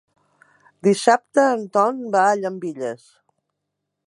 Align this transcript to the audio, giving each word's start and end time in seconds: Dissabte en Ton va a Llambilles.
Dissabte 0.87 1.45
en 1.57 1.69
Ton 1.77 2.01
va 2.17 2.27
a 2.31 2.35
Llambilles. 2.41 3.09